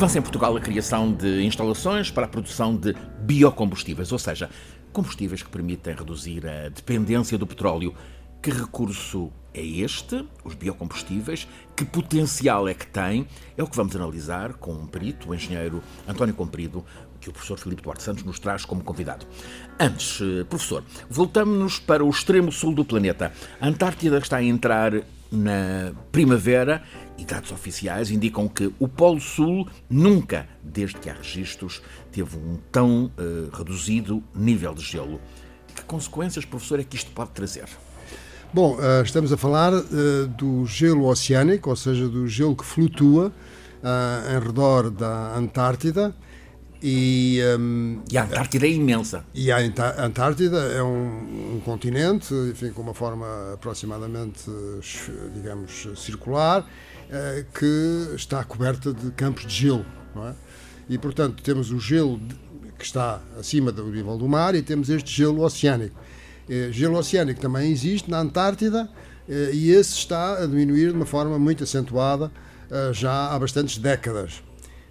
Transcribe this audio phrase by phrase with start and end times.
[0.00, 4.48] Avança em Portugal a criação de instalações para a produção de biocombustíveis, ou seja,
[4.94, 7.94] combustíveis que permitem reduzir a dependência do petróleo.
[8.42, 11.46] Que recurso é este, os biocombustíveis?
[11.76, 13.28] Que potencial é que tem?
[13.58, 16.82] É o que vamos analisar com um perito, o engenheiro António Comprido,
[17.20, 19.26] que o professor Filipe Duarte Santos nos traz como convidado.
[19.78, 23.34] Antes, eh, professor, voltamos-nos para o extremo sul do planeta.
[23.60, 24.94] A Antártida está a entrar
[25.30, 26.82] na primavera
[27.16, 32.58] e dados oficiais indicam que o Polo Sul nunca, desde que há registros, teve um
[32.72, 35.20] tão uh, reduzido nível de gelo.
[35.74, 37.68] Que consequências, professor, é que isto pode trazer?
[38.52, 43.32] Bom, uh, estamos a falar uh, do gelo oceânico, ou seja, do gelo que flutua
[43.82, 46.14] em redor da Antártida.
[46.82, 49.24] E, um, e, a Antártida é imensa.
[49.34, 49.58] E a
[49.98, 54.50] Antártida é um, um, continente, enfim, com uma forma aproximadamente,
[55.34, 56.66] digamos, circular,
[57.12, 59.84] eh, que está coberta de campos de gelo.
[60.16, 60.32] É?
[60.88, 62.20] E, portanto, temos o gelo
[62.78, 65.96] que está acima do nível do mar e temos este gelo oceânico.
[66.48, 68.88] Eh, gelo oceânico também existe na Antártida
[69.28, 72.30] eh, e esse está a diminuir de uma forma muito acentuada
[72.92, 74.44] já há bastantes décadas.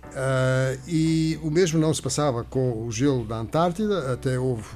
[0.10, 4.68] Uh, e o mesmo não se passava com o gelo da Antártida, até houve,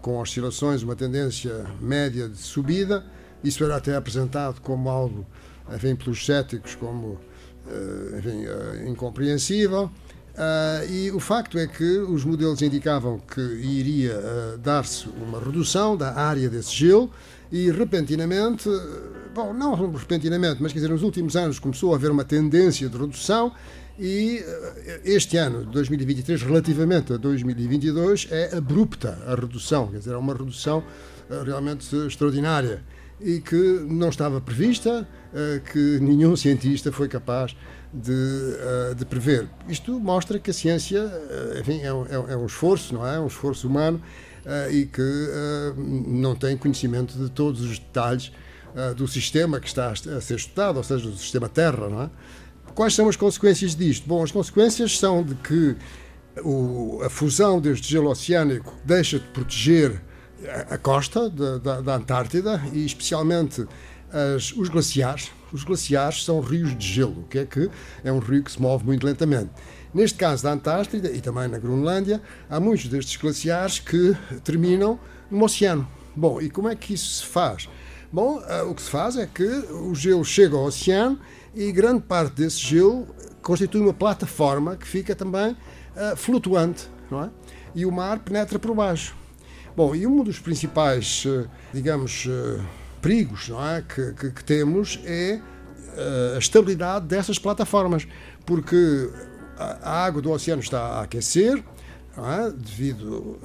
[0.00, 3.04] com oscilações, uma tendência média de subida.
[3.42, 5.26] Isso era até apresentado como algo,
[5.74, 7.18] enfim, pelos céticos, como
[7.66, 9.90] uh, enfim, uh, incompreensível.
[10.88, 14.14] e o facto é que os modelos indicavam que iria
[14.62, 17.10] dar-se uma redução da área desse gelo
[17.52, 18.68] e repentinamente,
[19.34, 22.96] bom, não repentinamente, mas quer dizer, nos últimos anos começou a haver uma tendência de
[22.96, 23.52] redução
[24.00, 30.16] e eh, este ano, 2023, relativamente a 2022, é abrupta a redução, quer dizer, é
[30.16, 30.82] uma redução
[31.28, 32.82] eh, realmente extraordinária
[33.20, 37.54] e que não estava prevista, eh, que nenhum cientista foi capaz
[37.92, 39.48] de, de prever.
[39.68, 41.10] Isto mostra que a ciência,
[41.58, 43.16] enfim, é um, é um esforço, não é?
[43.16, 44.00] É um esforço humano
[44.70, 45.02] e que
[46.06, 48.30] não tem conhecimento de todos os detalhes
[48.96, 52.10] do sistema que está a ser estudado, ou seja, do sistema Terra, não é?
[52.74, 54.06] Quais são as consequências disto?
[54.06, 55.76] Bom, as consequências são de que
[56.44, 60.00] o, a fusão deste gelo oceânico deixa de proteger
[60.46, 63.66] a, a costa da, da, da, Antártida e especialmente
[64.12, 65.30] as, os glaciares.
[65.52, 67.68] Os glaciares são rios de gelo, que é que
[68.04, 69.50] é um rio que se move muito lentamente.
[69.92, 74.98] Neste caso da Antártida e também na Groenlândia, há muitos destes glaciares que terminam
[75.28, 75.88] no oceano.
[76.14, 77.68] Bom, e como é que isso se faz?
[78.12, 81.18] Bom, eh, o que se faz é que o gelo chega ao oceano
[81.54, 83.06] e grande parte desse gelo
[83.42, 87.30] constitui uma plataforma que fica também uh, flutuante, não é?
[87.74, 89.14] E o mar penetra por baixo.
[89.76, 92.62] Bom, e um dos principais, uh, digamos, uh,
[93.00, 93.82] perigos não é?
[93.82, 95.40] que, que, que temos é
[96.34, 98.06] a estabilidade dessas plataformas,
[98.46, 99.10] porque
[99.58, 101.62] a água do oceano está a aquecer,
[102.16, 102.50] é?
[102.50, 103.38] devido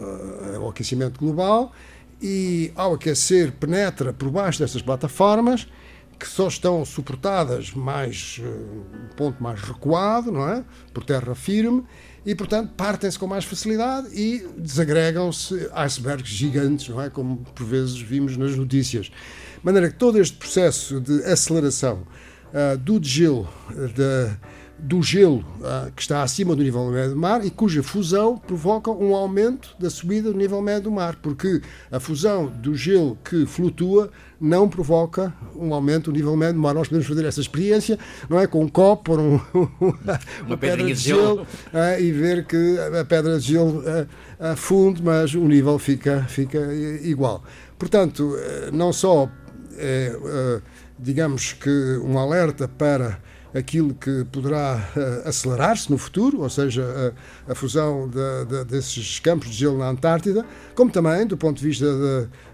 [0.55, 1.73] ao aquecimento global,
[2.21, 5.67] e ao aquecer penetra por baixo dessas plataformas
[6.19, 10.63] que só estão suportadas mais eh, um ponto mais recuado, não é?
[10.93, 11.83] Por terra firme
[12.25, 17.09] e portanto partem-se com mais facilidade e desagregam-se icebergs gigantes, não é?
[17.09, 19.07] Como por vezes vimos nas notícias.
[19.07, 19.11] De
[19.63, 22.03] maneira que todo este processo de aceleração
[22.53, 24.37] uh, do degelo uh,
[24.77, 28.91] do gelo uh, que está acima do nível médio do mar e cuja fusão provoca
[28.91, 33.45] um aumento da subida do nível médio do mar, porque a fusão do gelo que
[33.45, 36.73] flutua não provoca um aumento do nível médio do mar.
[36.73, 37.97] Nós podemos fazer essa experiência,
[38.29, 38.45] não é?
[38.47, 39.39] Com um copo, por um,
[39.79, 44.07] uma, uma pedra de gelo, uh, e ver que a pedra de gelo uh,
[44.39, 46.59] afunde, mas o nível fica, fica
[47.01, 47.43] igual.
[47.79, 48.37] Portanto,
[48.71, 49.29] não só
[49.77, 50.61] é,
[50.97, 51.69] digamos que
[52.03, 53.19] um alerta para
[53.55, 57.13] aquilo que poderá uh, acelerar-se no futuro, ou seja,
[57.47, 60.45] a, a fusão de, de, desses campos de gelo na Antártida,
[60.75, 61.85] como também do ponto de vista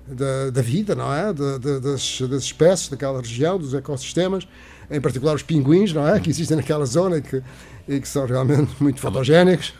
[0.07, 1.33] de, da vida, não é?
[1.33, 4.47] Das, das espécies daquela região, dos ecossistemas,
[4.91, 6.19] em particular os pinguins, não é?
[6.19, 7.41] Que existem naquela zona e que,
[7.87, 9.73] e que são realmente muito fotogénicos.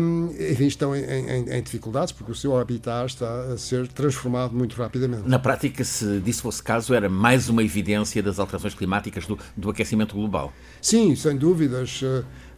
[0.00, 4.54] um, enfim, estão em, em, em, dificuldades porque o seu habitat está a ser transformado
[4.54, 5.28] muito rapidamente.
[5.28, 9.70] Na prática, se disso fosse caso, era mais uma evidência das alterações climáticas do, do
[9.70, 10.52] aquecimento global?
[10.80, 12.00] Sim, sem dúvidas.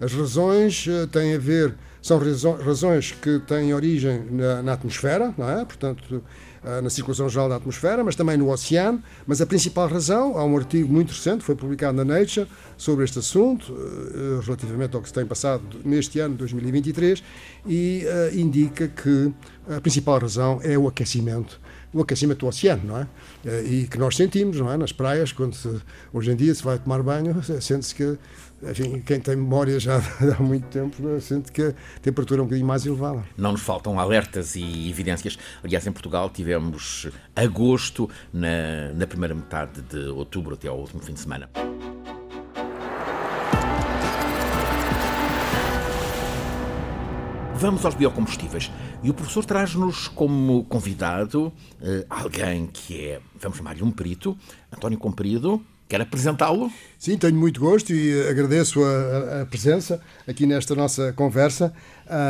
[0.00, 2.20] As razões eh, têm a ver, são
[2.64, 5.64] razões que têm origem na, na atmosfera, não é?
[5.64, 6.22] Portanto,
[6.82, 9.02] na circulação geral da atmosfera, mas também no oceano.
[9.26, 12.46] Mas a principal razão, há um artigo muito recente, foi publicado na Nature,
[12.76, 17.22] sobre este assunto, ah, relativamente ao que se tem passado neste ano, 2023,
[17.66, 19.32] e uh, indica que
[19.68, 21.60] a principal razão é o aquecimento
[21.94, 23.06] o aquecimento do oceano, não é?
[23.62, 24.76] E que nós sentimos, não é?
[24.76, 25.80] Nas praias, quando se,
[26.12, 28.18] hoje em dia se vai tomar banho, sente-se que
[28.70, 30.00] enfim, quem tem memória já
[30.38, 33.24] há muito tempo sente que a temperatura é um bocadinho mais elevada.
[33.36, 35.38] Não nos faltam alertas e evidências.
[35.62, 41.12] Aliás, em Portugal tivemos agosto na, na primeira metade de outubro até ao último fim
[41.12, 41.48] de semana.
[47.56, 48.70] Vamos aos biocombustíveis.
[49.02, 51.52] E o professor traz-nos como convidado uh,
[52.10, 54.36] alguém que é, vamos chamar-lhe um perito,
[54.72, 56.72] António Comprido, Quer apresentá-lo?
[56.98, 61.74] Sim, tenho muito gosto e agradeço a, a presença aqui nesta nossa conversa.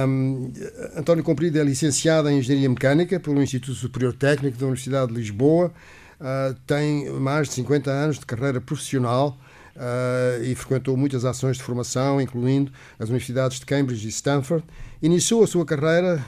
[0.08, 0.52] Um,
[0.96, 5.72] António Comprido é licenciado em Engenharia Mecânica pelo Instituto Superior Técnico da Universidade de Lisboa.
[6.20, 9.38] Uh, tem mais de 50 anos de carreira profissional
[9.76, 14.64] uh, e frequentou muitas ações de formação, incluindo as universidades de Cambridge e Stanford.
[15.00, 16.24] Iniciou a sua carreira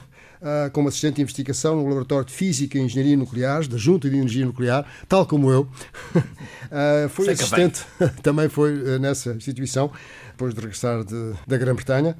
[0.73, 4.45] como assistente de investigação no Laboratório de Física e Engenharia Nucleares, da Junta de Energia
[4.45, 5.61] Nuclear, tal como eu.
[6.15, 7.83] uh, foi Sei assistente,
[8.21, 9.91] também foi uh, nessa instituição,
[10.29, 12.15] depois de regressar de, da Grã-Bretanha,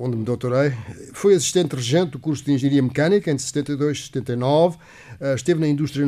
[0.00, 0.72] onde me doutorei.
[1.12, 4.78] Foi assistente regente do curso de Engenharia Mecânica entre 72 e 79.
[5.36, 6.06] esteve na indústria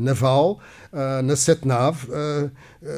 [0.00, 0.58] naval,
[1.22, 2.08] na Setnav,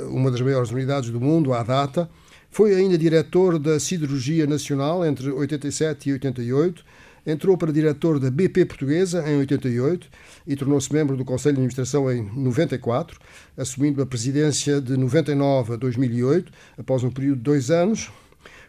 [0.08, 2.08] uma das maiores unidades do mundo à data.
[2.48, 6.84] Foi ainda diretor da Siderurgia Nacional entre 87 e 88
[7.28, 10.08] Entrou para diretor da BP Portuguesa em 88
[10.46, 13.20] e tornou-se membro do Conselho de Administração em 94,
[13.54, 18.10] assumindo a presidência de 99 a 2008, após um período de dois anos,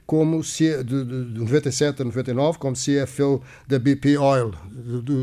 [0.05, 4.51] como de, de, de 97 a 99, como CFO da BP Oil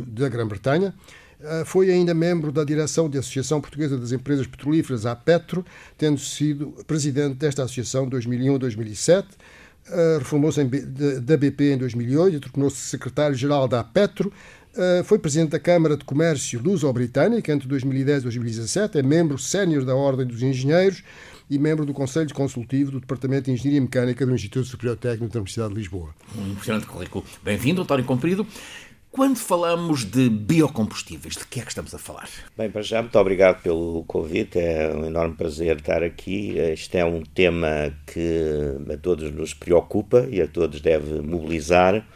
[0.07, 0.95] da Grã-Bretanha.
[1.45, 5.63] Ah, foi ainda membro da direção da Associação Portuguesa das Empresas Petrolíferas, a Petro,
[5.99, 9.66] tendo sido presidente desta associação de 2001 a 2007 Uh,
[10.19, 14.33] Reformou-se da BP em 2008 tornou-se secretário-geral da Petro.
[14.77, 18.99] Uh, foi presidente da Câmara de Comércio Luso-Britânica entre 2010 e 2017.
[18.99, 21.03] É membro sénior da Ordem dos Engenheiros
[21.49, 25.39] e membro do Conselho Consultivo do Departamento de Engenharia Mecânica do Instituto Superior Técnico da
[25.39, 26.11] Universidade de Lisboa.
[26.37, 27.25] Um impressionante currículo.
[27.43, 28.47] Bem-vindo, António Comprido.
[29.17, 32.29] Quando falamos de biocombustíveis, de que é que estamos a falar?
[32.55, 34.59] Bem, para já, muito obrigado pelo convite.
[34.59, 36.59] É um enorme prazer estar aqui.
[36.59, 42.07] Este é um tema que a todos nos preocupa e a todos deve mobilizar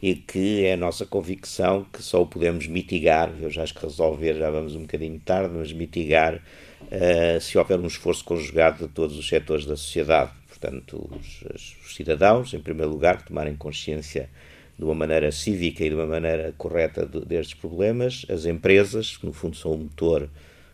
[0.00, 3.30] e que é a nossa convicção que só o podemos mitigar.
[3.42, 7.78] Eu já acho que resolver já vamos um bocadinho tarde, mas mitigar uh, se houver
[7.78, 10.30] um esforço conjugado de todos os setores da sociedade.
[10.48, 14.30] Portanto, os, os cidadãos, em primeiro lugar, tomarem consciência
[14.78, 19.26] de uma maneira cívica e de uma maneira correta de, destes problemas, as empresas, que
[19.26, 20.28] no fundo são o motor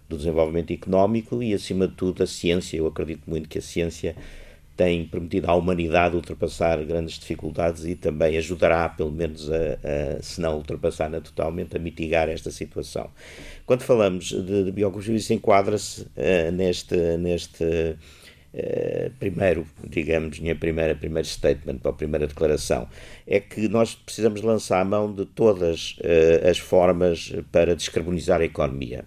[0.08, 2.76] do desenvolvimento económico e, acima de tudo, a ciência.
[2.76, 4.14] Eu acredito muito que a ciência
[4.76, 9.56] tem permitido à humanidade ultrapassar grandes dificuldades e também ajudará, pelo menos, a,
[10.18, 13.08] a se não ultrapassar totalmente, a mitigar esta situação.
[13.64, 17.96] Quando falamos de, de biocombustíveis, enquadra-se uh, neste, neste
[18.54, 22.86] Uh, primeiro, digamos, minha primeira primeiro statement, a primeira declaração,
[23.26, 28.44] é que nós precisamos lançar a mão de todas uh, as formas para descarbonizar a
[28.44, 29.04] economia.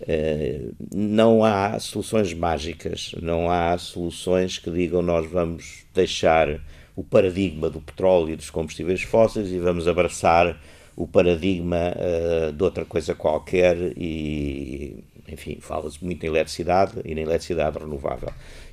[0.00, 6.58] Uh, não há soluções mágicas, não há soluções que digam nós vamos deixar
[6.96, 10.58] o paradigma do petróleo e dos combustíveis fósseis e vamos abraçar
[10.96, 11.94] o paradigma
[12.56, 18.30] de outra coisa qualquer e enfim, fala-se muito em eletricidade e na eletricidade renovável.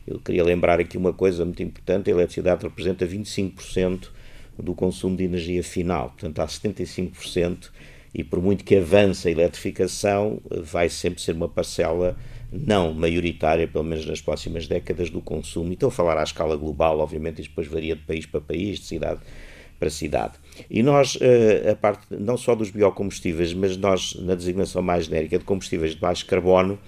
[0.08, 4.10] Eu queria lembrar aqui uma coisa muito importante: a eletricidade representa 25%
[4.58, 7.70] do consumo de energia final, portanto, há 75%,
[8.14, 12.16] e por muito que avance a eletrificação, vai sempre ser uma parcela
[12.52, 15.72] não maioritária, pelo menos nas próximas décadas, do consumo.
[15.72, 18.80] E estou a falar à escala global, obviamente, isto depois varia de país para país,
[18.80, 19.20] de cidade
[19.78, 20.34] para cidade.
[20.70, 25.38] E nós, eh, a parte não só dos biocombustíveis, mas nós, na designação mais genérica
[25.38, 26.80] de combustíveis de baixo carbono,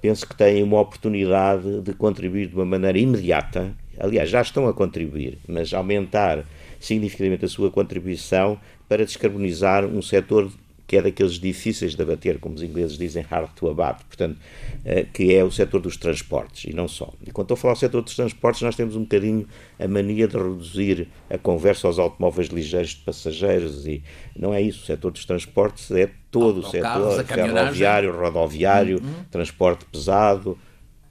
[0.00, 3.74] penso que têm uma oportunidade de contribuir de uma maneira imediata.
[3.98, 6.44] Aliás, já estão a contribuir, mas aumentar
[6.78, 8.58] significativamente a sua contribuição
[8.88, 10.50] para descarbonizar um setor
[10.88, 14.38] que é daqueles difíceis de abater, como os ingleses dizem, hard to abate, portanto,
[14.86, 17.12] eh, que é o setor dos transportes, e não só.
[17.26, 19.46] E quando estou a falar do setor dos transportes, nós temos um bocadinho
[19.78, 24.02] a mania de reduzir a conversa aos automóveis ligeiros de passageiros, e
[24.34, 24.82] não é isso.
[24.82, 29.24] O setor dos transportes é todo o setor ferroviário, rodoviário, uhum.
[29.30, 30.56] transporte pesado,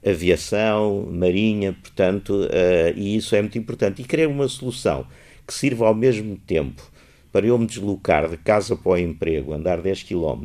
[0.04, 4.02] aviação, marinha, portanto, uh, e isso é muito importante.
[4.02, 5.06] E querer uma solução
[5.46, 6.82] que sirva ao mesmo tempo
[7.38, 10.42] para eu me deslocar de casa para o emprego, andar 10 km,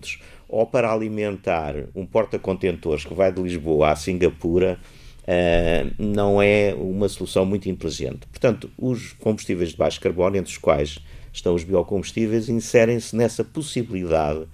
[0.48, 4.78] ou para alimentar um porta-contentores que vai de Lisboa a Singapura,
[5.24, 8.28] uh, não é uma solução muito inteligente.
[8.28, 11.00] Portanto, os combustíveis de baixo carbono, entre os quais
[11.34, 14.46] estão os biocombustíveis, inserem-se nessa possibilidade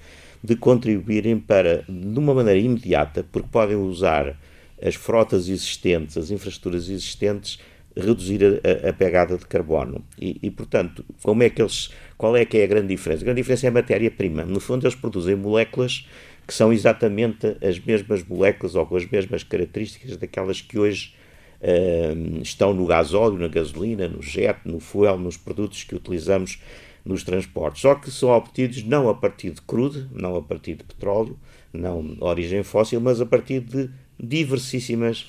[0.41, 4.39] de contribuírem para, de uma maneira imediata, porque podem usar
[4.81, 7.59] as frotas existentes, as infraestruturas existentes,
[7.99, 10.03] reduzir a, a pegada de carbono.
[10.19, 13.21] E, e, portanto, como é que eles, qual é que é a grande diferença?
[13.21, 14.43] A grande diferença é a matéria-prima.
[14.43, 16.07] No fundo, eles produzem moléculas
[16.47, 21.13] que são exatamente as mesmas moléculas ou com as mesmas características daquelas que hoje
[21.61, 26.59] uh, estão no gasóleo, na gasolina, no jet, no fuel, nos produtos que utilizamos
[27.05, 27.81] nos transportes.
[27.81, 31.37] Só que são obtidos não a partir de crudo, não a partir de petróleo,
[31.71, 33.89] não origem fóssil, mas a partir de
[34.19, 35.27] diversíssimas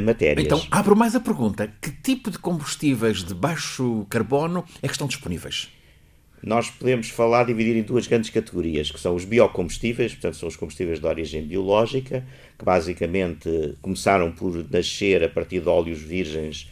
[0.00, 0.46] matérias.
[0.46, 5.06] Então, abro mais a pergunta: que tipo de combustíveis de baixo carbono é que estão
[5.06, 5.68] disponíveis?
[6.42, 10.56] nós podemos falar, dividir em duas grandes categorias, que são os biocombustíveis, portanto, são os
[10.56, 12.24] combustíveis de origem biológica,
[12.58, 16.68] que basicamente começaram por nascer a partir de óleos virgens,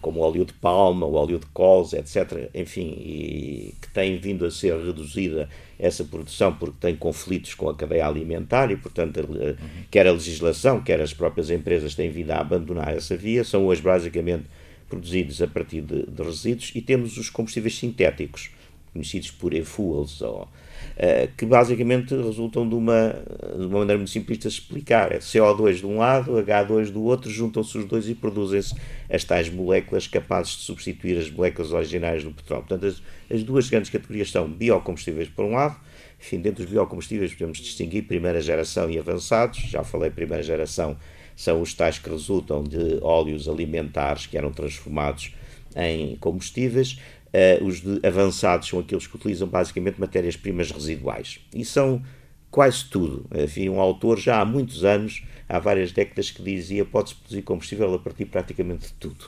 [0.00, 2.50] como o óleo de palma, o óleo de colza, etc.
[2.54, 7.74] Enfim, e que tem vindo a ser reduzida essa produção porque tem conflitos com a
[7.74, 9.28] cadeia alimentar e, portanto,
[9.90, 13.44] quer a legislação, quer as próprias empresas têm vindo a abandonar essa via.
[13.44, 14.44] São hoje, basicamente,
[14.88, 18.50] produzidos a partir de, de resíduos, e temos os combustíveis sintéticos,
[18.92, 20.48] conhecidos por e-fuels, ou,
[21.36, 23.14] que basicamente resultam de uma,
[23.56, 25.12] de uma maneira muito simplista de explicar.
[25.12, 28.74] É CO2 de um lado, H2 do outro, juntam-se os dois e produzem-se
[29.08, 32.64] as tais moléculas capazes de substituir as moléculas originais do petróleo.
[32.64, 35.76] Portanto, as, as duas grandes categorias são biocombustíveis por um lado,
[36.20, 40.96] enfim, dentro dos biocombustíveis podemos distinguir primeira geração e avançados, já falei primeira geração
[41.38, 45.32] são os tais que resultam de óleos alimentares que eram transformados
[45.76, 46.98] em combustíveis.
[47.28, 51.40] Uh, os avançados são aqueles que utilizam basicamente matérias-primas residuais.
[51.54, 52.02] E são
[52.50, 53.26] quase tudo.
[53.34, 57.94] Enfim, um autor já há muitos anos, há várias décadas, que dizia pode-se produzir combustível
[57.94, 59.26] a partir praticamente de tudo.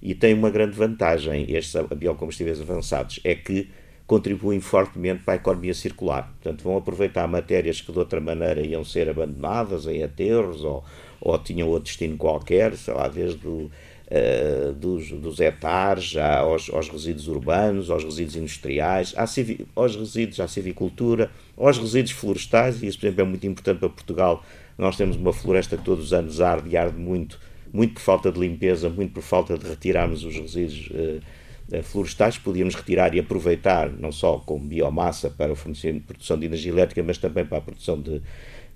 [0.00, 3.70] E tem uma grande vantagem, estes biocombustíveis avançados, é que
[4.06, 6.24] contribuem fortemente para a economia circular.
[6.42, 10.84] Portanto, vão aproveitar matérias que de outra maneira iam ser abandonadas em aterros ou,
[11.20, 13.70] ou tinham outro destino qualquer, sei lá, desde o,
[14.12, 20.46] uh, dos, dos hectares aos, aos, resíduos urbanos, aos resíduos industriais, civi, aos resíduos à
[20.46, 24.44] civicultura, aos resíduos florestais, e isso, por exemplo, é muito importante para Portugal.
[24.76, 27.40] Nós temos uma floresta que todos os anos arde e arde muito,
[27.72, 32.74] muito por falta de limpeza, muito por falta de retirarmos os resíduos uh, florestais, podíamos
[32.74, 37.46] retirar e aproveitar, não só como biomassa para a produção de energia elétrica, mas também
[37.46, 38.20] para a produção de,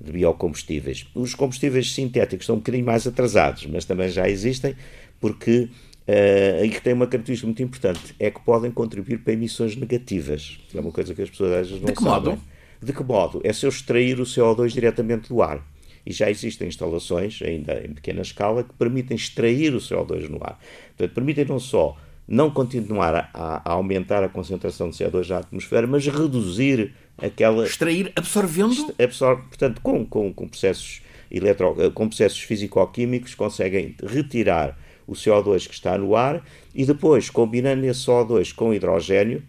[0.00, 1.06] de biocombustíveis.
[1.14, 4.74] Os combustíveis sintéticos estão um bocadinho mais atrasados, mas também já existem,
[5.20, 5.68] porque
[6.08, 10.58] uh, aí que tem uma característica muito importante, é que podem contribuir para emissões negativas.
[10.74, 12.30] É uma coisa que as pessoas às vezes não de que sabem.
[12.34, 12.42] Modo?
[12.82, 13.40] De que modo?
[13.42, 15.64] É se eu extrair o CO2 diretamente do ar.
[16.04, 20.60] E já existem instalações, ainda em pequena escala, que permitem extrair o CO2 no ar.
[20.96, 21.96] Portanto, permitem não só
[22.28, 27.64] não continuar a, a, aumentar a concentração de CO2 na atmosfera, mas reduzir aquela.
[27.64, 28.94] Extrair absorvendo?
[29.02, 35.66] Absorve, portanto, com, com, com processos eletro, eh, com processos físico-químicos conseguem retirar o CO2
[35.68, 36.44] que está no ar
[36.74, 39.42] e depois, combinando esse CO2 com hidrogênio,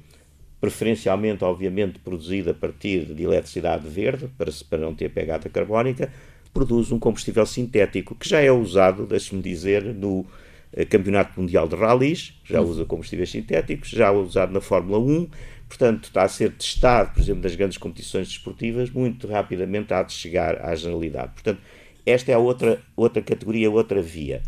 [0.59, 6.11] preferencialmente, obviamente, produzido a partir de eletricidade verde, para, para não ter pegada carbónica,
[6.53, 10.25] produz um combustível sintético que já é usado, deixe-me dizer, no
[10.73, 15.29] eh, Campeonato Mundial de Rallys, já usa combustíveis sintéticos, já é usado na Fórmula 1,
[15.67, 20.13] portanto está a ser testado, por exemplo, nas grandes competições desportivas, muito rapidamente há de
[20.13, 21.33] chegar à generalidade.
[21.33, 21.61] Portanto,
[22.05, 24.41] esta é a outra, outra categoria, outra via.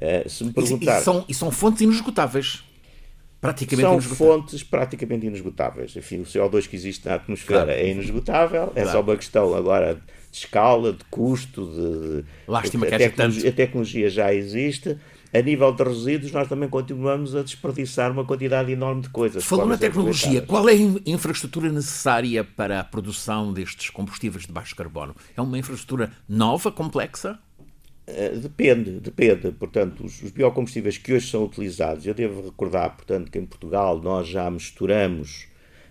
[0.00, 0.98] Uh, se me perguntar...
[0.98, 2.64] E, e, são, e são fontes inesgotáveis.
[3.40, 5.94] Praticamente são fontes praticamente inesgotáveis.
[5.96, 7.80] Enfim, o CO2 que existe na atmosfera claro.
[7.80, 12.98] é inesgotável, é só uma questão agora de escala, de custo, de, Lástima que a,
[12.98, 14.98] tecnologia, a tecnologia já existe
[15.32, 19.44] a nível de resíduos, nós também continuamos a desperdiçar uma quantidade enorme de coisas.
[19.44, 24.74] Falando na tecnologia, qual é a infraestrutura necessária para a produção destes combustíveis de baixo
[24.74, 25.14] carbono?
[25.36, 27.38] É uma infraestrutura nova, complexa?
[28.08, 29.50] Uh, depende, depende.
[29.52, 34.00] Portanto, os, os, biocombustíveis que hoje são utilizados, eu devo recordar, portanto, que em Portugal
[34.00, 35.48] nós já misturamos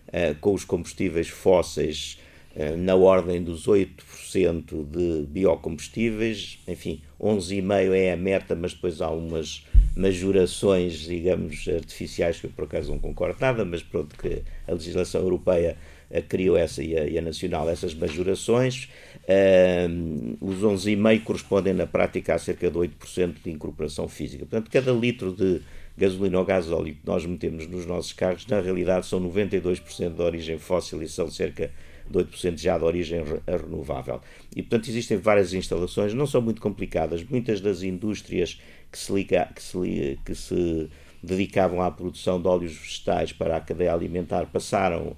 [0.08, 2.18] uh, com os combustíveis fósseis
[2.56, 9.10] uh, na ordem dos 8% de biocombustíveis, enfim, 11,5 é a meta, mas depois há
[9.10, 14.72] umas majorações, digamos, artificiais, que eu por acaso não concordo nada, mas pronto, que a
[14.72, 15.78] legislação europeia
[16.30, 18.90] criou essa e a, e a nacional essas majorações.
[19.24, 24.46] Uh, os 11,5 correspondem na prática a cerca de 8% de incorporação física.
[24.46, 25.62] Portanto, cada litro de
[25.98, 30.58] gasolina ou gasóleo que nós metemos nos nossos carros, na realidade são 92% de origem
[30.58, 31.72] fóssil e são cerca
[32.10, 34.22] de 8% já de origem renovável.
[34.56, 37.24] E, portanto, existem várias instalações, não são muito complicadas.
[37.24, 38.60] Muitas das indústrias
[38.92, 40.90] que se, liga, que se, que se
[41.24, 45.16] dedicavam à produção de óleos vegetais para a cadeia alimentar passaram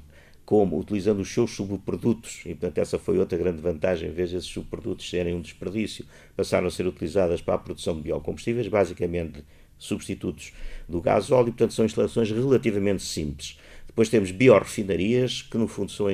[0.47, 4.47] como utilizando os seus subprodutos, e portanto essa foi outra grande vantagem, em vez desses
[4.47, 6.05] subprodutos serem um desperdício,
[6.37, 9.43] passaram a ser utilizadas para a produção de biocombustíveis, basicamente
[9.77, 10.53] substitutos
[10.87, 13.59] do gás óleo, portanto são instalações relativamente simples.
[13.87, 16.07] Depois temos biorrefinarias, que no fundo são,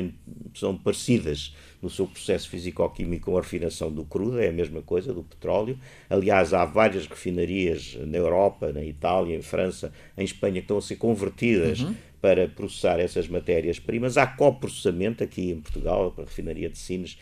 [0.55, 5.13] são parecidas no seu processo físico-químico com a refinação do crudo, é a mesma coisa,
[5.13, 5.77] do petróleo.
[6.09, 10.81] Aliás, há várias refinarias na Europa, na Itália, em França, em Espanha, que estão a
[10.81, 11.93] ser convertidas uhum.
[12.23, 14.17] Para processar essas matérias-primas.
[14.17, 17.19] Há coprocessamento aqui em Portugal, para a refinaria de Sines,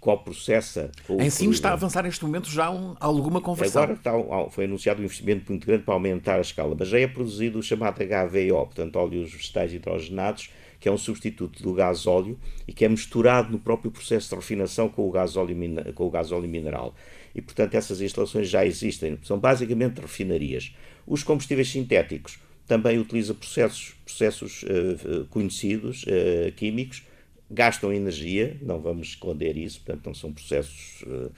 [0.00, 0.90] coprocessa.
[1.08, 3.84] Em Sines está a avançar neste momento já um, alguma conversão.
[3.84, 4.10] Agora está,
[4.50, 7.62] foi anunciado um investimento muito grande para aumentar a escala, mas já é produzido o
[7.62, 12.84] chamado HVO, portanto, óleos vegetais hidrogenados, que é um substituto do gás óleo e que
[12.84, 15.56] é misturado no próprio processo de refinação com o gás óleo,
[15.94, 16.96] com o gás óleo mineral.
[17.32, 20.74] E, portanto, essas instalações já existem, são basicamente refinarias.
[21.06, 27.02] Os combustíveis sintéticos também utilizam processos, processos uh, conhecidos, uh, químicos,
[27.50, 31.02] gastam energia, não vamos esconder isso, portanto, não são processos.
[31.02, 31.30] Uh,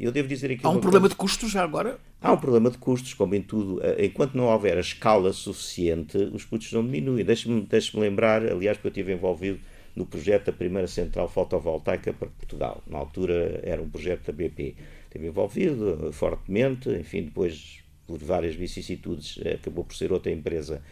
[0.00, 0.60] eu devo dizer aqui.
[0.62, 1.14] Há um problema coisa.
[1.14, 1.98] de custos já agora?
[2.20, 3.78] Há um problema de custos, como em tudo.
[3.98, 7.22] Enquanto não houver a escala suficiente, os custos não diminuem.
[7.22, 9.60] Deixe-me deixe lembrar, aliás, que eu estive envolvido
[9.94, 12.82] no projeto da primeira central fotovoltaica para Portugal.
[12.86, 14.74] Na altura era um projeto da BP.
[15.04, 20.82] Estive envolvido fortemente, enfim, depois, por várias vicissitudes, acabou por ser outra empresa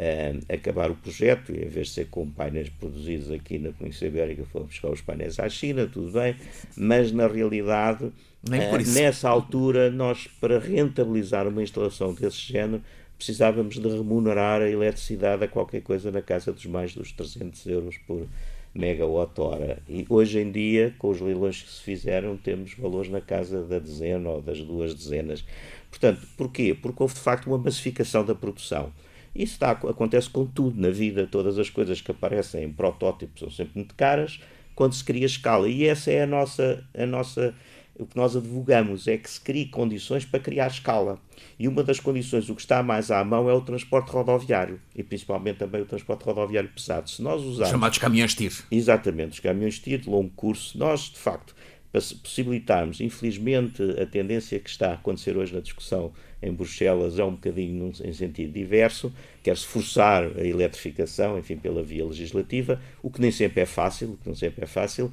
[0.00, 4.08] uh, acabar o projeto, e em vez de ser com painéis produzidos aqui na Península
[4.08, 6.34] Ibérica, fomos buscar os painéis à China, tudo bem,
[6.76, 12.82] mas na realidade, uh, nessa altura, nós, para rentabilizar uma instalação desse género,
[13.16, 17.98] precisávamos de remunerar a eletricidade a qualquer coisa na casa dos mais dos 300 euros
[17.98, 18.26] por
[18.74, 19.82] megawatt-hora.
[19.88, 23.78] E hoje em dia, com os leilões que se fizeram, temos valores na casa da
[23.78, 25.44] dezena ou das duas dezenas.
[25.90, 26.74] Portanto, porquê?
[26.80, 28.92] Porque houve de facto uma massificação da produção.
[29.34, 33.50] Isso está, acontece com tudo na vida, todas as coisas que aparecem em protótipos são
[33.50, 34.40] sempre muito caras
[34.74, 35.68] quando se cria escala.
[35.68, 37.54] E essa é a nossa, a nossa,
[38.00, 41.18] o que nós advogamos, é que se crie condições para criar escala.
[41.58, 45.02] E uma das condições, o que está mais à mão, é o transporte rodoviário, e
[45.02, 47.10] principalmente também o transporte rodoviário pesado.
[47.10, 47.70] Se nós usarmos...
[47.70, 48.52] Chamados caminhões TIR.
[48.70, 51.54] Exatamente, os caminhões TIR de longo curso, nós, de facto,
[51.92, 57.24] para possibilitarmos, infelizmente, a tendência que está a acontecer hoje na discussão em Bruxelas é
[57.24, 63.20] um bocadinho em sentido diverso, quer-se forçar a eletrificação, enfim, pela via legislativa, o que
[63.20, 65.12] nem sempre é fácil, o que não sempre é fácil,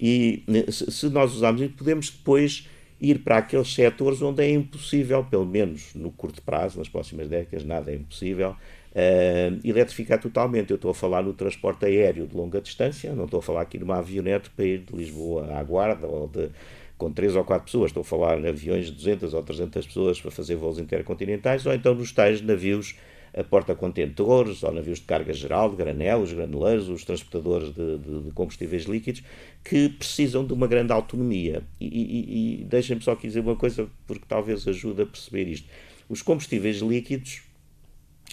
[0.00, 2.68] e se nós usarmos podemos depois
[3.00, 7.64] ir para aqueles setores onde é impossível, pelo menos no curto prazo, nas próximas décadas,
[7.64, 10.70] nada é impossível, uh, eletrificar totalmente.
[10.70, 13.78] Eu estou a falar no transporte aéreo de longa distância, não estou a falar aqui
[13.78, 16.50] numa avionete para ir de Lisboa à Guarda ou de
[16.96, 20.20] com três ou quatro pessoas, estou a falar em aviões de 200 ou 300 pessoas
[20.20, 22.94] para fazer voos intercontinentais, ou então nos tais navios
[23.36, 28.22] a porta-contentores, ou navios de carga geral, de granel, os granuleiros, os transportadores de, de,
[28.22, 29.22] de, combustíveis líquidos,
[29.64, 31.62] que precisam de uma grande autonomia.
[31.80, 35.68] E, e, e deixem-me só aqui dizer uma coisa, porque talvez ajude a perceber isto.
[36.08, 37.42] Os combustíveis líquidos,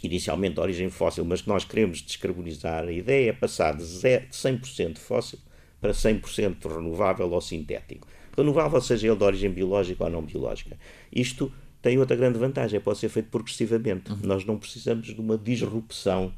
[0.04, 4.98] inicialmente de origem fóssil, mas que nós queremos descarbonizar, a ideia é passar de 100%
[4.98, 5.40] fóssil
[5.80, 10.78] para 100% renovável ou sintético renovável, seja ele de origem biológica ou não biológica.
[11.12, 14.12] Isto tem outra grande vantagem, pode ser feito progressivamente.
[14.12, 14.20] Uhum.
[14.24, 16.34] Nós não precisamos de uma disrupção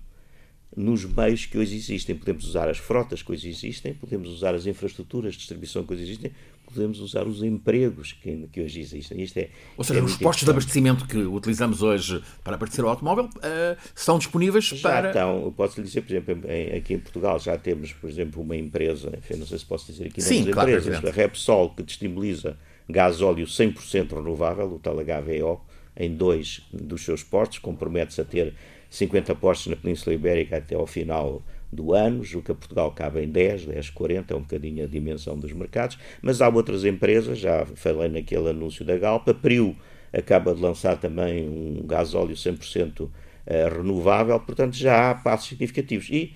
[0.75, 2.15] nos meios que hoje existem.
[2.15, 6.03] Podemos usar as frotas que hoje existem, podemos usar as infraestruturas de distribuição que hoje
[6.03, 6.31] existem,
[6.65, 9.21] podemos usar os empregos que, que hoje existem.
[9.21, 12.87] Isto é, Ou seja, é os postos de abastecimento que utilizamos hoje para abastecer o
[12.87, 15.09] automóvel uh, são disponíveis já para.
[15.09, 18.55] Então, posso lhe dizer, por exemplo, em, aqui em Portugal já temos, por exemplo, uma
[18.55, 22.57] empresa, enfim, não sei se posso dizer aqui, Sim, claro, empresas, a Repsol, que disponibiliza
[22.89, 25.61] gás óleo 100% renovável, o tal HVO,
[25.95, 28.53] em dois dos seus portos, compromete-se a ter
[28.89, 31.41] 50 postos na Península Ibérica até ao final
[31.71, 35.37] do ano, julgo que Portugal cabe em 10, 10, 40, é um bocadinho a dimensão
[35.37, 39.75] dos mercados, mas há outras empresas, já falei naquele anúncio da Galpa, a Priu
[40.11, 43.09] acaba de lançar também um gasóleo 100%
[43.47, 46.07] eh, renovável, portanto já há passos significativos.
[46.11, 46.35] E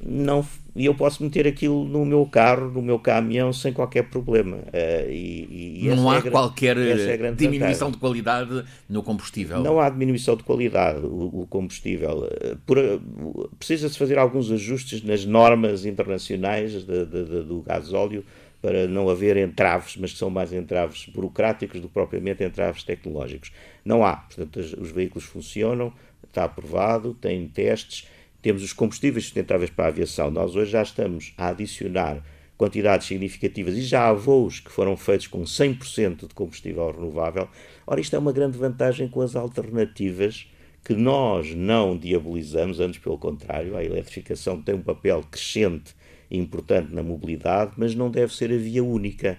[0.00, 0.44] não
[0.78, 4.58] e eu posso meter aquilo no meu carro, no meu caminhão, sem qualquer problema.
[4.58, 7.90] Uh, e, e não há é qualquer é diminuição vantagem.
[7.90, 9.60] de qualidade no combustível.
[9.60, 11.04] Não há diminuição de qualidade.
[11.04, 17.60] O, o combustível uh, precisa-se fazer alguns ajustes nas normas internacionais de, de, de, do
[17.62, 18.24] gasóleo
[18.62, 23.50] para não haver entraves, mas que são mais entraves burocráticos do que propriamente entraves tecnológicos.
[23.84, 24.14] Não há.
[24.16, 25.92] Portanto, os veículos funcionam,
[26.24, 28.06] está aprovado, têm testes
[28.48, 30.30] temos os combustíveis sustentáveis para a aviação.
[30.30, 32.24] Nós hoje já estamos a adicionar
[32.56, 37.46] quantidades significativas e já há voos que foram feitos com 100% de combustível renovável.
[37.86, 40.50] Ora, isto é uma grande vantagem com as alternativas
[40.82, 45.94] que nós não diabolizamos, antes pelo contrário, a eletrificação tem um papel crescente
[46.30, 49.36] e importante na mobilidade, mas não deve ser a via única,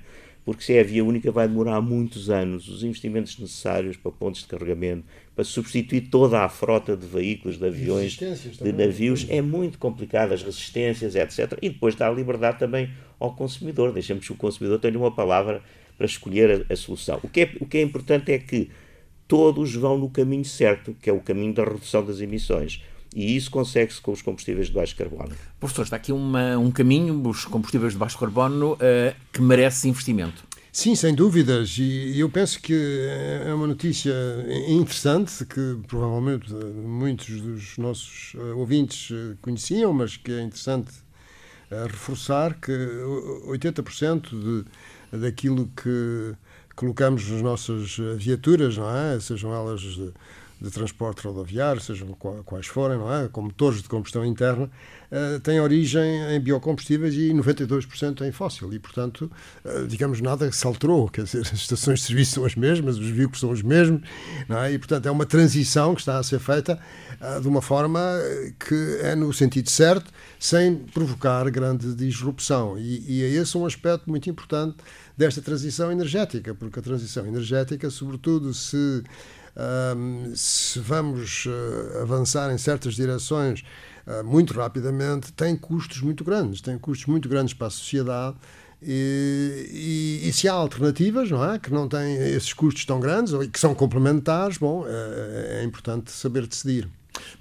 [0.49, 2.67] porque se é a via única vai demorar muitos anos.
[2.67, 5.03] Os investimentos necessários para pontos de carregamento,
[5.35, 10.41] para substituir toda a frota de veículos, de aviões, de navios, é muito complicado, as
[10.41, 11.55] resistências, etc.
[11.61, 15.61] E depois dá liberdade também ao consumidor, deixamos que o consumidor tenha uma palavra
[15.95, 17.19] para escolher a, a solução.
[17.21, 18.71] O que, é, o que é importante é que
[19.27, 22.83] todos vão no caminho certo, que é o caminho da redução das emissões.
[23.15, 25.35] E isso consegue-se com os combustíveis de baixo carbono.
[25.59, 28.77] Professor, está aqui uma, um caminho, os combustíveis de baixo carbono, uh,
[29.33, 30.47] que merece investimento.
[30.71, 31.77] Sim, sem dúvidas.
[31.79, 32.73] E eu penso que
[33.43, 34.13] é uma notícia
[34.67, 40.91] interessante que provavelmente muitos dos nossos eh, ouvintes eh, conheciam, mas que é interessante
[41.69, 42.71] reforçar que
[43.47, 44.29] 80%
[45.11, 46.35] de, daquilo que
[46.75, 49.19] colocamos nas nossas viaturas, não é?
[49.19, 49.81] Sejam elas
[50.61, 52.07] de, transporte rodoviário, sejam
[52.45, 53.27] quais forem, não é?
[53.27, 54.69] Com motores de combustão interna,
[55.11, 58.71] uh, têm origem em biocombustíveis e 92% em fóssil.
[58.73, 59.31] E, portanto,
[59.65, 61.09] uh, digamos, nada se alterou.
[61.09, 64.01] Quer dizer, as estações de serviço são as mesmas, os veículos são os mesmos,
[64.47, 64.73] não é?
[64.73, 66.79] E, portanto, é uma transição que está a ser feita
[67.21, 67.99] uh, de uma forma
[68.59, 72.77] que é no sentido certo, sem provocar grande disrupção.
[72.77, 74.77] E, e é esse um aspecto muito importante
[75.19, 79.03] desta transição energética, porque a transição energética, sobretudo se,
[80.35, 83.63] se vamos uh, avançar em certas direções
[84.07, 88.37] uh, muito rapidamente, tem custos muito grandes, tem custos muito grandes para a sociedade.
[88.81, 91.59] E, e, e, se há alternativas, não é?
[91.59, 96.11] Que não têm esses custos tão grandes ou que são complementares, bom, é, é importante
[96.11, 96.87] saber decidir.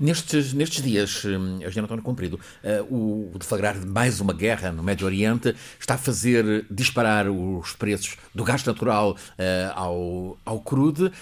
[0.00, 4.82] Nestes, nestes dias, hum, Eugênio António Comprido, uh, o deflagrar de mais uma guerra no
[4.82, 9.16] Médio Oriente está a fazer disparar os preços do gás natural
[9.76, 11.12] ao, ao crude.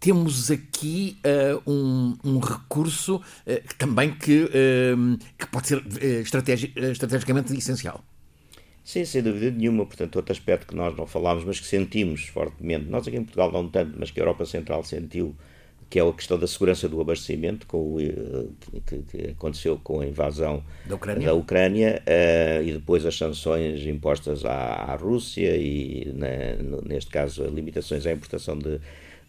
[0.00, 3.22] Temos aqui uh, um, um, recurso uh,
[3.76, 5.82] também que, uh, que pode ser
[6.22, 8.02] estrategi estrategicamente essencial.
[8.82, 9.84] Sim, sem dúvida nenhuma.
[9.84, 13.52] Portanto, outro aspecto que nós não falámos, mas que sentimos fortemente, nós aqui em Portugal
[13.52, 15.36] não tanto, mas que a Europa Central sentiu
[15.90, 17.98] que é a questão da segurança do abastecimento, com o,
[18.86, 23.84] que, que, aconteceu com a invasão da Ucrânia, da Ucrânia uh, e depois as sanções
[23.84, 28.80] impostas à, à Rússia e, na, no, neste caso, as limitações à importação de,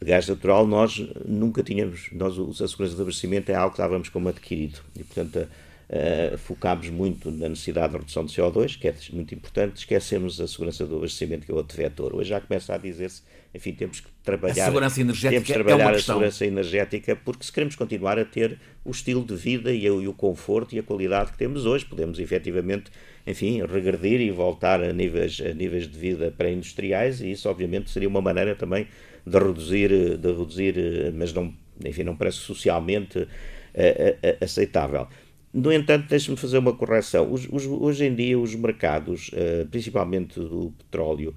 [0.01, 4.09] de, gás natural, nós nunca tínhamos, nós, a segurança do abastecimento é algo que estávamos
[4.09, 4.79] como adquirido.
[4.95, 9.77] E, portanto, uh, focámos muito na necessidade de redução de CO2, que é muito importante,
[9.77, 12.15] esquecemos a segurança do abastecimento, que é outro vetor.
[12.15, 13.21] Hoje já começa a dizer-se
[13.53, 17.43] enfim, temos que trabalhar, a segurança energética temos que trabalhar é a segurança energética porque
[17.43, 20.79] se queremos continuar a ter o estilo de vida e o, e o conforto e
[20.79, 22.89] a qualidade que temos hoje, podemos efetivamente,
[23.27, 28.07] enfim, regredir e voltar a níveis, a níveis de vida pré-industriais e isso obviamente seria
[28.07, 28.87] uma maneira também
[29.25, 30.75] de reduzir, de reduzir
[31.13, 31.53] mas não,
[31.85, 35.07] enfim, não parece socialmente uh, uh, aceitável.
[35.53, 37.31] No entanto, deixe-me fazer uma correção.
[37.31, 39.29] Os, os, hoje em dia, os mercados,
[39.69, 41.35] principalmente do petróleo,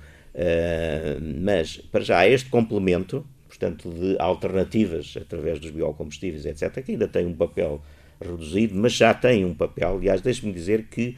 [1.43, 7.27] mas, para já, este complemento, portanto, de alternativas através dos biocombustíveis, etc., que ainda tem
[7.27, 7.83] um papel
[8.21, 9.97] reduzido, mas já tem um papel.
[9.97, 11.17] Aliás, deixe-me dizer que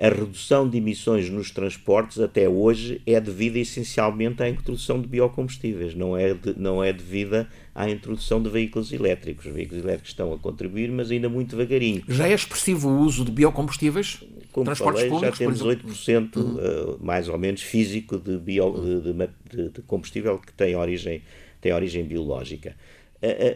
[0.00, 5.92] a redução de emissões nos transportes até hoje é devida essencialmente à introdução de biocombustíveis,
[5.92, 9.46] não é, de, não é devida à introdução de veículos elétricos.
[9.46, 12.04] Os veículos elétricos estão a contribuir, mas ainda muito devagarinho.
[12.08, 14.22] Já é expressivo o uso de biocombustíveis?
[14.52, 16.54] Como transportes falei, públicos, já temos 8% uhum.
[16.54, 19.12] uh, mais ou menos físico de, bio, de,
[19.56, 21.22] de, de combustível que tem origem,
[21.60, 22.76] tem origem biológica.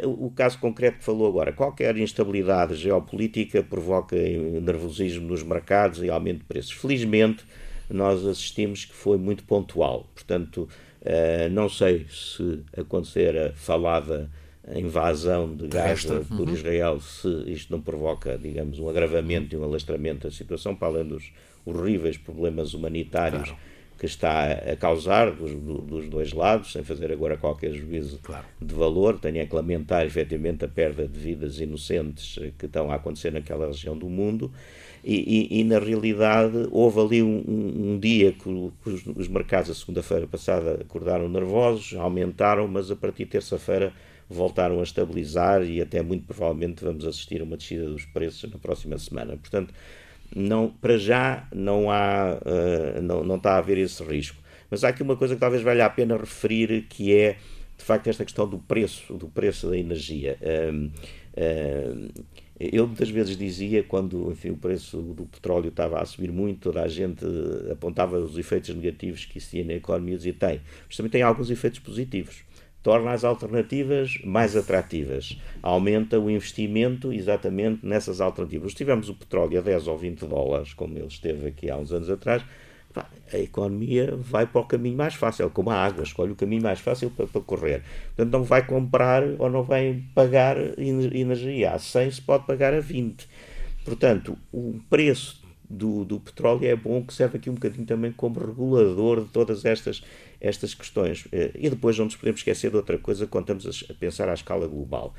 [0.05, 6.39] O caso concreto que falou agora, qualquer instabilidade geopolítica provoca nervosismo nos mercados e aumento
[6.39, 6.73] de preços.
[6.73, 7.45] Felizmente,
[7.89, 10.11] nós assistimos que foi muito pontual.
[10.15, 10.69] Portanto,
[11.01, 14.29] eh, não sei se acontecer a falada
[14.75, 16.55] invasão de Gaza por uhum.
[16.55, 21.05] Israel, se isto não provoca, digamos, um agravamento e um alastramento da situação, para além
[21.05, 21.33] dos
[21.65, 23.51] horríveis problemas humanitários.
[23.51, 23.72] Claro
[24.03, 28.45] que está a causar dos, dos dois lados, sem fazer agora qualquer juízo claro.
[28.61, 29.17] de valor.
[29.21, 33.69] Tenho é que lamentar efetivamente a perda de vidas inocentes que estão a acontecer naquela
[33.69, 34.51] região do mundo.
[35.05, 39.75] E, e, e na realidade houve ali um, um, dia que os, os mercados, a
[39.75, 43.93] segunda-feira passada, acordaram nervosos, aumentaram, mas a partir de terça-feira
[44.29, 48.59] voltaram a estabilizar e até muito provavelmente vamos assistir a uma descida dos preços na
[48.59, 49.37] próxima semana.
[49.37, 49.73] Portanto,
[50.35, 54.37] não, para já não, há, uh, não, não está a haver esse risco.
[54.71, 57.37] Mas há aqui uma coisa que talvez valha a pena referir, que é,
[57.77, 60.39] de facto, esta questão do preço, do preço da energia.
[60.41, 62.11] Uh, uh,
[62.59, 66.83] eu muitas vezes dizia, quando enfim, o preço do petróleo estava a subir muito, toda
[66.83, 67.25] a gente
[67.71, 71.51] apontava os efeitos negativos que isso tinha na economia, dizia tem, mas também tem alguns
[71.51, 72.45] efeitos positivos
[72.83, 78.73] torna as alternativas mais atrativas, aumenta o investimento exatamente nessas alternativas.
[78.73, 81.93] Se tivermos o petróleo a 10 ou 20 dólares, como ele esteve aqui há uns
[81.93, 82.43] anos atrás,
[83.33, 86.81] a economia vai para o caminho mais fácil, como a água, escolhe o caminho mais
[86.81, 87.83] fácil para, para correr.
[88.15, 91.73] Portanto, não vai comprar ou não vai pagar energia.
[91.73, 93.27] A 100 se pode pagar a 20.
[93.85, 98.39] Portanto, o preço do, do petróleo é bom, que serve aqui um bocadinho também como
[98.39, 100.05] regulador de todas estas,
[100.43, 101.27] estas questões.
[101.31, 104.35] Eh, e depois não nos podemos esquecer de outra coisa quando estamos a pensar à
[104.35, 105.15] escala global.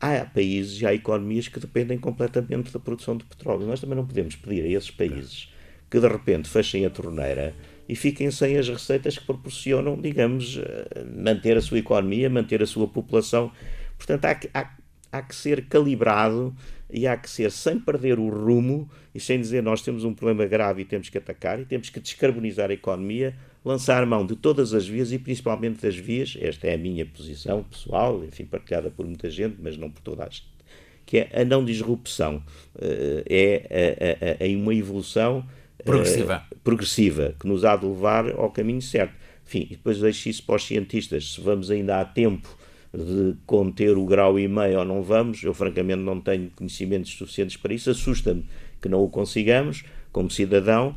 [0.00, 3.66] Há países e há economias que dependem completamente da produção de petróleo.
[3.66, 5.52] Nós também não podemos pedir a esses países
[5.90, 7.54] que de repente fechem a torneira
[7.88, 12.66] e fiquem sem as receitas que proporcionam, digamos, eh, manter a sua economia, manter a
[12.66, 13.50] sua população.
[13.98, 14.70] Portanto, há que, há,
[15.10, 16.54] há que ser calibrado
[16.90, 20.46] e há que ser sem perder o rumo e sem dizer nós temos um problema
[20.46, 24.74] grave e temos que atacar e temos que descarbonizar a economia, lançar mão de todas
[24.74, 29.06] as vias e principalmente das vias, esta é a minha posição pessoal, enfim, partilhada por
[29.06, 30.46] muita gente, mas não por toda a gente,
[31.06, 32.42] que é a não disrupção,
[32.78, 33.24] eh,
[34.38, 35.46] é a uma evolução
[35.78, 36.46] eh, progressiva.
[36.62, 39.14] progressiva, que nos há de levar ao caminho certo.
[39.46, 42.48] Enfim, e depois deixo isso para os cientistas, se vamos ainda a tempo
[42.92, 47.56] de conter o grau e meio ou não vamos, eu francamente não tenho conhecimentos suficientes
[47.56, 48.44] para isso, assusta-me
[48.80, 50.94] que não o consigamos, como cidadão,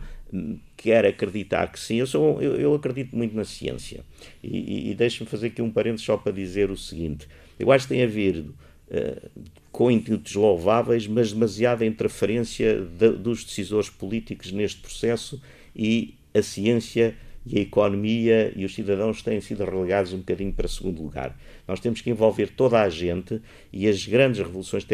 [0.76, 4.04] quero acreditar que sim, eu, sou, eu, eu acredito muito na ciência.
[4.44, 7.28] E, e, e deixe-me fazer aqui um parênteses só para dizer o seguinte:
[7.60, 9.30] eu acho que tem ver uh,
[9.72, 15.42] com intuitos louváveis, mas demasiada interferência de, dos decisores políticos neste processo
[15.76, 17.16] e a ciência
[17.50, 21.38] e a economia e os cidadãos têm sido relegados um bocadinho para segundo lugar.
[21.66, 24.86] Nós temos que envolver toda a gente e as grandes revoluções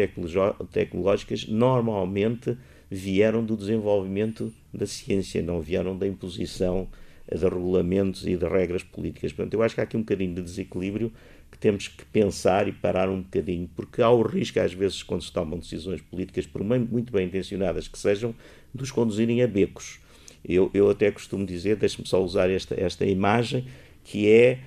[0.70, 2.56] tecnológicas normalmente
[2.90, 6.88] vieram do desenvolvimento da ciência, não vieram da imposição
[7.30, 9.32] de regulamentos e de regras políticas.
[9.32, 11.12] Portanto, eu acho que há aqui um bocadinho de desequilíbrio
[11.50, 15.22] que temos que pensar e parar um bocadinho, porque há o risco, às vezes, quando
[15.22, 18.34] se tomam decisões políticas, por muito bem intencionadas que sejam,
[18.74, 20.00] de os conduzirem a becos.
[20.46, 23.66] Eu, eu até costumo dizer, deixe-me só usar esta, esta imagem,
[24.02, 24.58] que é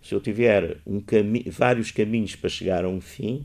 [0.00, 3.44] se eu tiver um cami vários caminhos para chegar a um fim,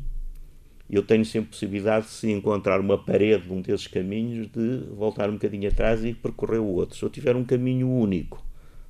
[0.90, 5.34] eu tenho sempre possibilidade, se encontrar uma parede de um desses caminhos, de voltar um
[5.34, 6.98] bocadinho atrás e percorrer o outro.
[6.98, 8.44] Se eu tiver um caminho único,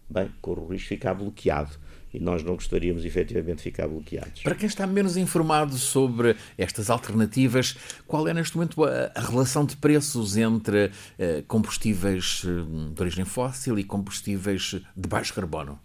[0.10, 1.72] bem, corro o risco de ficar bloqueado.
[2.14, 4.44] E nós não gostaríamos efetivamente de ficar bloqueados.
[4.44, 7.76] Para quem está menos informado sobre estas alternativas,
[8.06, 13.80] qual é neste momento a, relação de preços entre eh, combustíveis eh, de origem fóssil
[13.80, 15.80] e combustíveis de baixo carbono?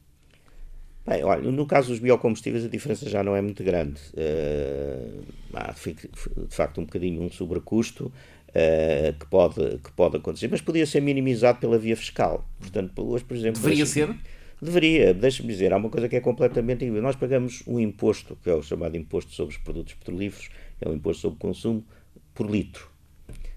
[1.09, 4.01] Bem, olha, no caso dos biocombustíveis a diferença já não é muito grande.
[4.13, 5.23] Uh,
[5.55, 8.13] há de facto um bocadinho um sobrecusto
[8.49, 12.47] uh, que, pode, que pode acontecer, mas podia ser minimizado pela via fiscal.
[12.61, 13.61] Portanto, hoje, por exemplo.
[13.61, 14.15] Deveria ser?
[14.61, 16.85] Deveria, deixa-me dizer, há uma coisa que é completamente.
[16.85, 20.95] Nós pagamos um imposto, que é o chamado imposto sobre os produtos petrolíferos, é um
[20.95, 21.85] imposto sobre consumo,
[22.35, 22.91] por litro.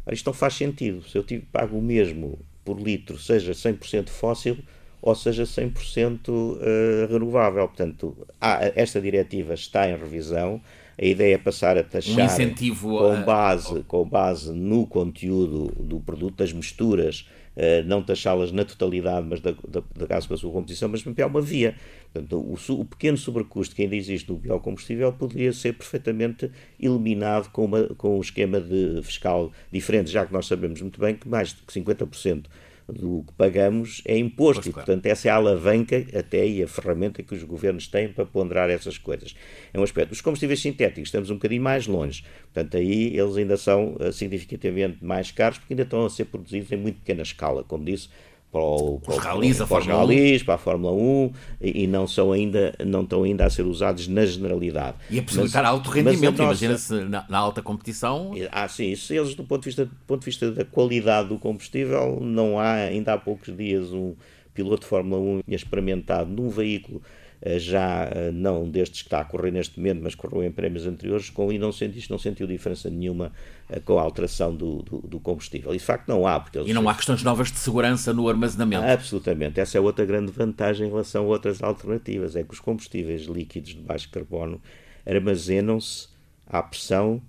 [0.05, 1.03] Ora, isto não faz sentido.
[1.03, 4.57] Se eu pago o mesmo por litro, seja 100% fóssil,
[5.01, 7.67] ou seja 100% eh, renovável.
[7.67, 10.61] Portanto, há, esta diretiva está em revisão.
[11.01, 15.99] A ideia é passar a taxar um incentivo com, base, com base no conteúdo do
[15.99, 20.37] produto, das misturas, uh, não taxá-las na totalidade, mas da, da, da caso com a
[20.37, 21.75] sua composição, mas é uma via.
[22.13, 27.65] Portanto, o, o, pequeno sobrecusto que ainda existe no biocombustível poderia ser perfeitamente eliminado com,
[27.65, 31.49] uma, com um esquema de fiscal diferente, já que nós sabemos muito bem que mais
[31.49, 32.45] de 50%
[32.91, 34.61] do que pagamos é imposto.
[34.61, 38.09] Pois, e, portanto, essa é a alavanca até e a ferramenta que os governos têm
[38.09, 39.35] para ponderar essas coisas.
[39.73, 40.11] É um aspecto.
[40.11, 42.23] Os combustíveis sintéticos estamos um bocadinho mais longe.
[42.53, 46.71] Portanto, aí eles ainda são uh, significativamente mais caros porque ainda estão a ser produzidos
[46.71, 47.63] em muito pequena escala.
[47.63, 48.09] Como disse,
[48.51, 52.05] para, o, para, os rallies, para, os rallies, para a Fórmula 1 e, e, não,
[52.05, 54.97] são ainda, não estão ainda a ser usados na generalidade.
[55.09, 58.33] E a possibilitar alto rendimento, imagina-se na, na, alta competição.
[58.51, 61.39] Ah, sim, isso eles do ponto, de vista, do ponto de vista da qualidade do
[61.39, 64.15] combustível, não há, ainda há poucos dias um
[64.53, 67.01] piloto de Fórmula 1 tinha experimentado num veículo
[67.43, 71.29] já eh, não destes que está a correr neste momento, mas correu em prémios anteriores,
[71.29, 73.31] com, e não, senti, não sentiu diferença nenhuma
[73.67, 75.73] eh, com a alteração do, do, do combustível.
[75.73, 76.39] E de facto não há.
[76.39, 78.83] Porque e não há questões novas de segurança no armazenamento.
[78.83, 79.59] Absolutamente.
[79.59, 83.71] Essa é outra grande vantagem em relação a outras alternativas, é que os combustíveis líquidos
[83.71, 84.61] de baixo carbono
[85.05, 86.09] armazenam-se
[86.45, 87.21] à pressão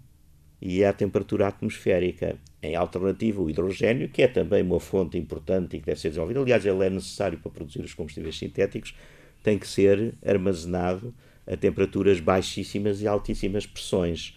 [0.60, 2.36] e à temperatura atmosférica.
[2.62, 6.40] Em alternativa, o hidrogênio, que é também uma fonte importante e que deve ser desenvolvida.
[6.40, 8.94] Aliás, ele é necessário para produzir os combustíveis sintéticos,
[9.42, 11.14] tem que ser armazenado
[11.46, 14.34] a temperaturas baixíssimas e altíssimas pressões.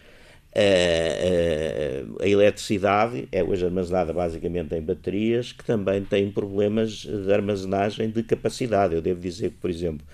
[0.56, 8.10] a, a, eletricidade é hoje armazenada basicamente em baterias que também têm problemas de armazenagem
[8.10, 8.96] de capacidade.
[8.96, 10.06] Eu devo dizer que, por exemplo,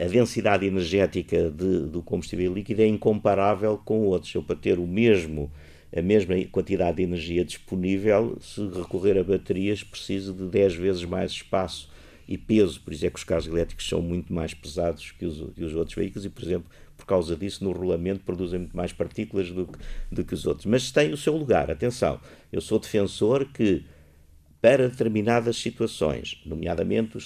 [0.00, 4.34] a densidade energética de, do combustível líquido é incomparável com outros.
[4.34, 5.50] Eu, para ter o mesmo
[5.96, 11.30] a mesma quantidade de energia disponível, se recorrer a baterias, preciso de 10 vezes mais
[11.30, 11.88] espaço
[12.28, 12.80] e peso.
[12.82, 15.74] Por isso é que os carros elétricos são muito mais pesados que os, que os
[15.74, 19.66] outros veículos e, por exemplo, por causa disso, no rolamento produzem muito mais partículas do
[19.66, 19.78] que,
[20.12, 20.66] do que os outros.
[20.66, 21.70] Mas tem o seu lugar.
[21.70, 22.20] Atenção,
[22.52, 23.84] eu sou defensor que,
[24.60, 27.16] para determinadas situações, nomeadamente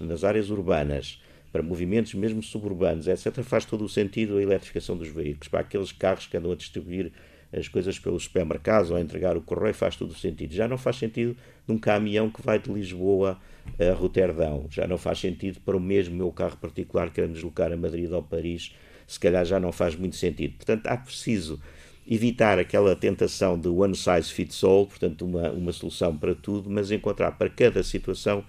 [0.00, 5.08] nas áreas urbanas, para movimentos mesmo suburbanos, etc., faz todo o sentido a eletrificação dos
[5.08, 5.48] veículos.
[5.48, 7.12] Para aqueles carros que andam a distribuir
[7.52, 10.54] as coisas pelos supermercados ou a entregar o correio, faz todo sentido.
[10.54, 11.36] Já não faz sentido
[11.66, 13.38] num caminhão que vai de Lisboa
[13.78, 14.66] a Roterdão.
[14.70, 18.22] Já não faz sentido para o mesmo meu carro particular que deslocar a Madrid ou
[18.22, 18.72] Paris.
[19.06, 20.54] Se calhar já não faz muito sentido.
[20.56, 21.60] Portanto, há preciso
[22.06, 26.90] evitar aquela tentação de one size fits all, portanto, uma, uma solução para tudo, mas
[26.90, 28.44] encontrar para cada situação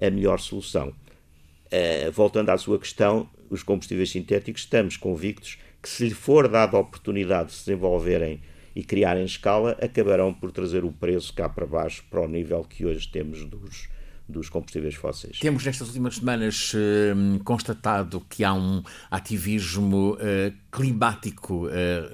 [0.00, 0.88] a melhor solução.
[0.88, 6.76] Uh, voltando à sua questão, os combustíveis sintéticos, estamos convictos que, se lhe for dada
[6.76, 8.40] a oportunidade de se desenvolverem
[8.74, 12.84] e criarem escala, acabarão por trazer o preço cá para baixo para o nível que
[12.84, 13.88] hoje temos dos,
[14.28, 15.38] dos combustíveis fósseis.
[15.38, 21.70] Temos nestas últimas semanas uh, constatado que há um ativismo uh, climático uh,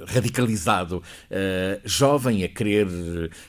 [0.06, 1.02] radicalizado,
[1.84, 2.86] jovem a querer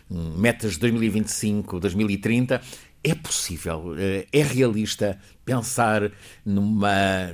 [0.10, 2.62] metas de 2025, 2030
[3.04, 6.12] é possível, eh, é realista pensar
[6.46, 7.34] numa,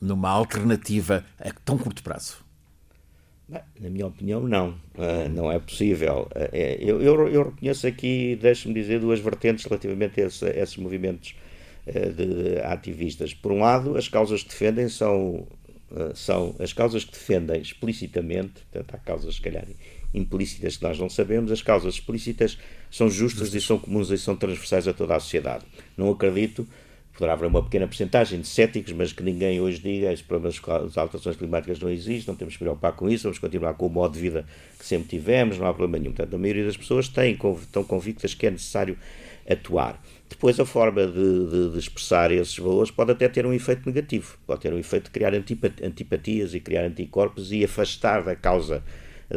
[0.00, 2.38] numa alternativa a tão curto prazo?
[3.78, 4.70] Na minha opinião, não.
[4.94, 6.26] Uh, não é possível.
[6.34, 10.76] Uh, eu, eu, eu, reconheço aqui, deixe-me dizer, duas vertentes relativamente a, esse, a esses
[10.78, 11.34] movimentos
[11.84, 13.34] de, ativistas.
[13.34, 15.46] Por um lado, as causas que defendem são,
[16.14, 19.66] são as causas que defendem explicitamente, portanto, há causas, se calhar,
[20.14, 22.58] implícitas que nós não sabemos, as causas explícitas
[22.90, 25.64] são justas e são comuns e são transversais a toda a sociedade.
[25.96, 26.66] Não acredito,
[27.12, 30.98] poderá haver uma pequena porcentagem de céticos, mas que ninguém hoje diga que problemas das
[30.98, 34.14] alterações climáticas não existem, não temos que preocupar com isso, vamos continuar com o modo
[34.14, 34.44] de vida
[34.78, 36.12] que sempre tivemos, não há problema nenhum.
[36.14, 38.96] Portanto, a maioria das pessoas tem, estão convictas que é necessário
[39.48, 40.00] atuar.
[40.28, 44.38] Depois, a forma de, de, de, expressar esses valores pode até ter um efeito negativo,
[44.46, 48.82] pode ter um efeito de criar antipatias e criar anticorpos e afastar da causa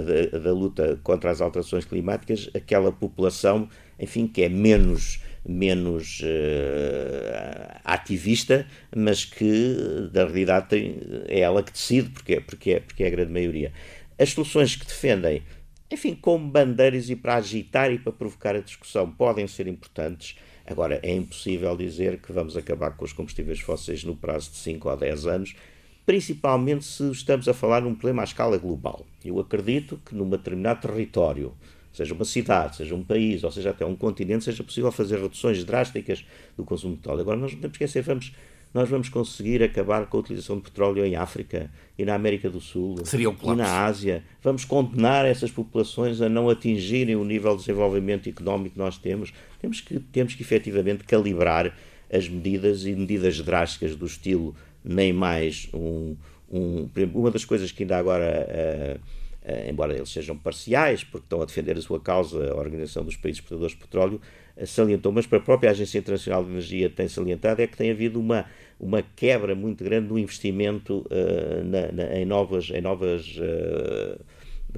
[0.01, 7.79] da, da, luta contra as alterações climáticas aquela população, enfim, que é menos menos uh,
[7.83, 9.75] ativista, mas que
[10.11, 13.71] na realidade tem, é ela que decide, porque, porque, é, porque é a grande maioria.
[14.17, 15.43] As soluções que defendem,
[15.91, 20.35] enfim, como bandeiras e para agitar e para provocar a discussão, podem ser importantes.
[20.65, 24.89] Agora, é impossível dizer que vamos acabar com os combustíveis fósseis no prazo de 5
[24.89, 25.55] ou 10 anos
[26.05, 29.05] principalmente se estamos a falar num problema à escala global.
[29.23, 31.53] Eu acredito que num determinado território,
[31.91, 35.63] seja uma cidade, seja um país, ou seja até um continente, seja possível fazer reduções
[35.63, 36.23] drásticas
[36.55, 37.21] do consumo de petróleo.
[37.21, 38.33] Agora, nós não temos que esquecer, vamos,
[38.73, 42.59] nós vamos conseguir acabar com a utilização de petróleo em África e na América do
[42.59, 42.97] Sul
[43.53, 44.23] e na Ásia.
[44.43, 49.33] Vamos condenar essas populações a não atingirem o nível de desenvolvimento económico que nós temos.
[49.59, 51.73] Temos que, temos que efetivamente calibrar
[52.13, 56.15] as medidas e medidas drásticas do estilo nem mais um.
[56.49, 58.47] um uma das coisas que ainda agora.
[59.01, 59.15] Uh,
[59.69, 63.39] embora eles sejam parciais, porque estão a defender a sua causa, a Organização dos Países
[63.39, 64.21] Exportadores de Petróleo,
[64.57, 67.91] uh, salientou, mas para a própria Agência Internacional de Energia tem salientado, é que tem
[67.91, 68.45] havido uma,
[68.79, 73.37] uma quebra muito grande do investimento uh, na, na, em novas, em novas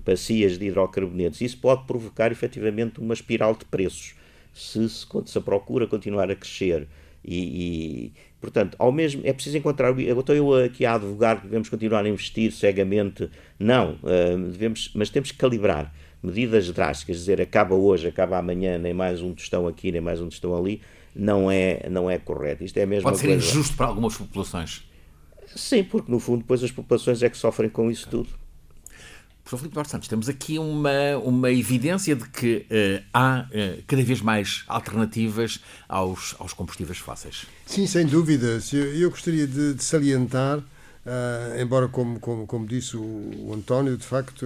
[0.04, 1.40] bacias de hidrocarbonetos.
[1.40, 4.16] Isso pode provocar efetivamente uma espiral de preços.
[4.54, 6.88] Se, se, se a procura continuar a crescer
[7.28, 9.98] e, e, portanto, ao mesmo é preciso encontrar.
[10.00, 13.30] Eu estou eu aqui a advogar que devemos continuar a investir cegamente.
[13.60, 18.94] Não, uh, devemos, mas temos que calibrar medidas drásticas, dizer acaba hoje, acaba amanhã, nem
[18.94, 20.82] mais um tostão aqui, nem mais um tostão ali,
[21.14, 22.64] não é, não é correto.
[22.64, 23.46] Isto é mesmo Pode ser coisa.
[23.46, 24.84] injusto para algumas populações.
[25.56, 28.30] Sim, porque no fundo depois as populações é que sofrem com isso tudo.
[29.48, 34.04] Professor Filipe Duarte Santos, temos aqui uma, uma evidência de que uh, há uh, cada
[34.04, 37.46] vez mais alternativas aos, aos combustíveis fósseis.
[37.66, 38.60] Sim, sem dúvida.
[38.74, 43.96] Eu, eu gostaria de, de salientar, uh, embora, como, como, como disse o, o António,
[43.96, 44.46] de facto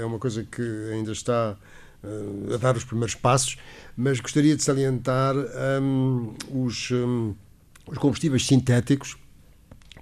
[0.00, 1.56] é uma coisa que ainda está
[2.52, 3.56] a dar os primeiros passos,
[3.96, 5.36] mas gostaria de salientar
[5.80, 7.34] um, os, um,
[7.86, 9.16] os combustíveis sintéticos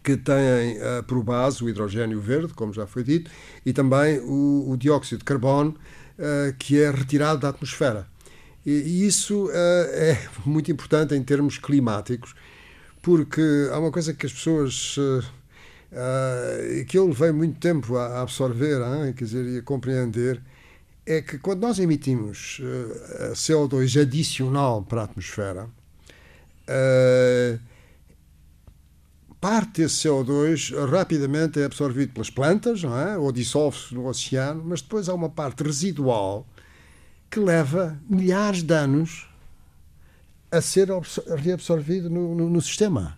[0.03, 3.31] que têm uh, por base o hidrogênio verde, como já foi dito,
[3.65, 5.71] e também o, o dióxido de carbono,
[6.19, 8.07] uh, que é retirado da atmosfera.
[8.65, 12.35] E, isso uh, é muito importante em termos climáticos,
[13.03, 14.97] porque há uma coisa que as pessoas
[16.87, 20.39] que eu levei muito tempo a absorver, hein, quer dizer, e a compreender,
[21.07, 25.67] é que quando nós emitimos uh, CO2 adicional para a atmosfera,
[29.41, 33.17] parte desse CO2 rapidamente é absorvido pelas plantas, não é?
[33.17, 36.47] ou dissolve-se no oceano, mas depois há uma parte residual
[37.31, 39.29] que leva milhares de anos
[40.51, 40.89] a ser
[41.37, 43.17] reabsorvido no, no, no sistema.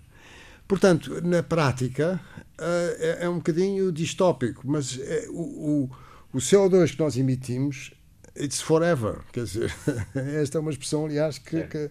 [0.66, 2.20] Portanto, na prática,
[2.58, 5.40] é, é um bocadinho distópico, mas é, o,
[5.82, 5.90] o,
[6.34, 7.92] o CO2 que nós emitimos,
[8.36, 9.20] it's forever.
[9.32, 9.74] Quer dizer,
[10.14, 11.66] esta é uma expressão, aliás, que, é.
[11.66, 11.90] que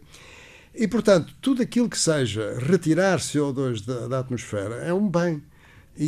[0.80, 5.44] e, portanto, tudo aquilo que seja retirar CO2 da, da atmosfera é um bem
[5.98, 6.06] e,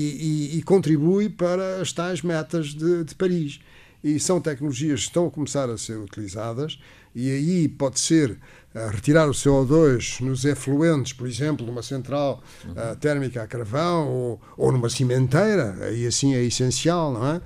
[0.54, 3.60] e, e, contribui para as tais metas de, de Paris.
[4.02, 6.80] E são tecnologias que estão a começar a ser utilizadas,
[7.14, 12.96] e aí pode ser uh, retirar o CO2 nos efluentes, por exemplo, numa central uh,
[12.96, 17.42] térmica a carvão ou, ou numa cimenteira, aí assim é essencial, não é?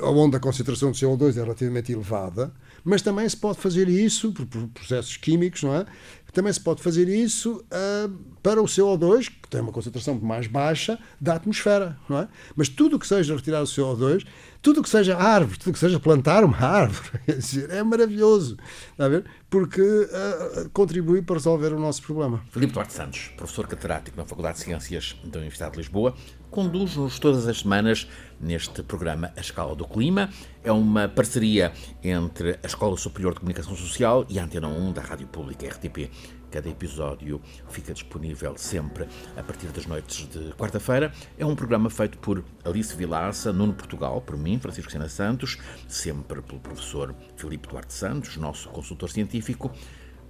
[0.00, 2.52] Uh, onde a concentração de CO2 é relativamente elevada,
[2.84, 5.86] mas também se pode fazer isso por, por processos químicos, não é?
[6.34, 8.12] Também se pode fazer isso uh,
[8.42, 12.28] para o CO2, que tem uma concentração mais baixa da atmosfera, não é?
[12.56, 14.26] Mas tudo o que seja retirar o CO2,
[14.60, 17.20] tudo o que seja árvore, tudo o que seja plantar uma árvore,
[17.70, 18.58] é maravilhoso,
[18.90, 19.24] está a ver?
[19.48, 22.42] Porque uh, contribui para resolver o nosso problema.
[22.50, 26.14] Filipe Duarte Santos, professor catedrático na Faculdade de Ciências da Universidade de Lisboa,
[26.54, 28.06] conduz-nos todas as semanas
[28.40, 30.30] neste programa A Escala do Clima.
[30.62, 35.02] É uma parceria entre a Escola Superior de Comunicação Social e a Antena 1 da
[35.02, 36.08] Rádio Pública RTP.
[36.52, 41.12] Cada episódio fica disponível sempre a partir das noites de quarta-feira.
[41.36, 46.40] É um programa feito por Alice Vilaça, Nuno Portugal, por mim, Francisco Sena Santos, sempre
[46.40, 49.72] pelo professor Filipe Duarte Santos, nosso consultor científico.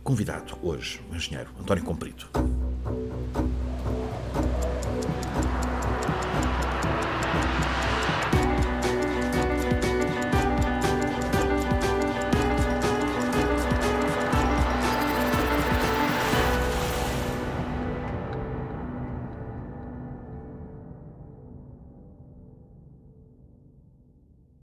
[0.02, 2.30] Convidado hoje, o engenheiro António Comprido.